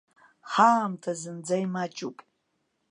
Ҳаамҭа 0.51 1.11
зынӡа 1.21 1.57
имаҷуп. 1.63 2.17